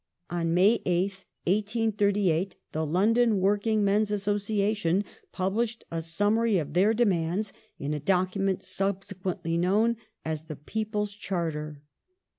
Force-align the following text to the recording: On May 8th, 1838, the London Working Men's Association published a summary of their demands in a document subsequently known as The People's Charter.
On 0.31 0.55
May 0.55 0.79
8th, 0.79 1.25
1838, 1.45 2.55
the 2.71 2.83
London 2.87 3.39
Working 3.39 3.85
Men's 3.85 4.09
Association 4.09 5.05
published 5.31 5.83
a 5.91 6.01
summary 6.01 6.57
of 6.57 6.73
their 6.73 6.91
demands 6.91 7.53
in 7.77 7.93
a 7.93 7.99
document 7.99 8.63
subsequently 8.63 9.59
known 9.59 9.97
as 10.25 10.45
The 10.45 10.55
People's 10.55 11.13
Charter. 11.13 11.83